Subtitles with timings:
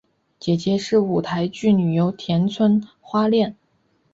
[0.39, 3.55] 姐姐是舞台剧女优田村花恋。